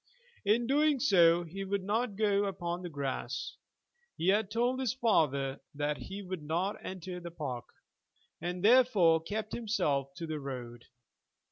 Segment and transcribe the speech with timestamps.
[0.43, 3.55] In doing so he would not go upon the grass.
[4.17, 7.65] He had told his father that he would not enter the park,
[8.41, 10.85] and therefore kept himself to the road.